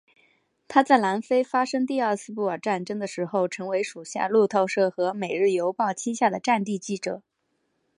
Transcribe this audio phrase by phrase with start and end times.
[0.67, 7.21] 他在南非发生第二次布尔战争的时候成为属于路透社和每日邮报膝下的战地记者。